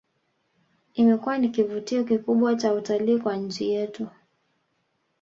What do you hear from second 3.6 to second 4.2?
yetu